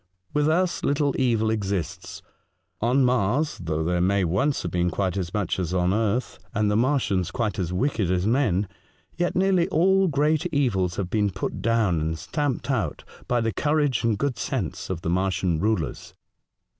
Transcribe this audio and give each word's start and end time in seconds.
With 0.33 0.49
us 0.49 0.83
little 0.83 1.13
evil 1.19 1.51
exists; 1.51 2.23
on 2.81 3.05
Mars, 3.05 3.59
though 3.63 3.83
there 3.83 4.01
may 4.01 4.23
once 4.23 4.63
have 4.63 4.71
been 4.71 4.89
quite 4.89 5.15
as 5.15 5.31
much 5.31 5.59
as 5.59 5.75
on 5.75 5.93
earth, 5.93 6.39
and 6.55 6.71
the 6.71 6.75
Martians 6.75 7.29
quite 7.29 7.59
as 7.59 7.71
wicked 7.71 8.09
as 8.09 8.25
men, 8.25 8.67
yet 9.15 9.35
nearly 9.35 9.67
all 9.69 10.07
great 10.07 10.47
evils 10.47 10.95
have 10.95 11.11
been 11.11 11.29
put 11.29 11.61
down 11.61 12.01
and 12.01 12.17
stamped 12.17 12.71
out 12.71 13.03
by 13.27 13.41
the 13.41 13.53
courage 13.53 14.03
and 14.03 14.17
good 14.17 14.39
sense 14.39 14.89
of 14.89 15.01
the 15.01 15.09
Martian 15.11 15.59
rulers. 15.59 16.15